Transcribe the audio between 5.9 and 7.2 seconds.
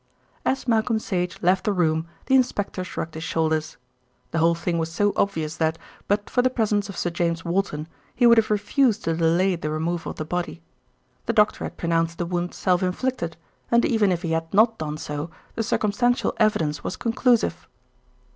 but for the presence of Sir